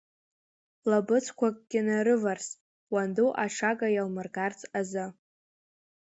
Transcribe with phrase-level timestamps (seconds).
[0.89, 2.47] Лабыҵәқәакгьы нарыварс,
[2.93, 5.05] уанду аҽага иалмыргарц азы.